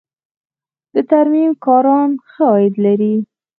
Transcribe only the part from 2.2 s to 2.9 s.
ښه عاید